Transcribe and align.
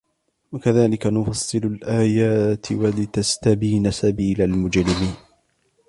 وكذلك 0.51 1.07
نفصل 1.07 1.57
الآيات 1.57 2.71
ولتستبين 2.71 3.91
سبيل 3.91 4.41
المجرمين 4.41 5.13